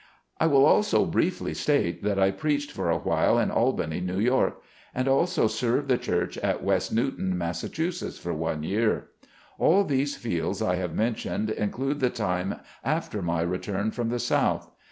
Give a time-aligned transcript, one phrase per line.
[0.39, 4.59] I will also briefly state, that I preached for a while in Albany, New York.
[4.95, 7.61] And also served the church at West Newton, Mass.,
[8.17, 9.09] for one year.
[9.59, 14.71] All these fields I have mentioned include the time after my return from the South.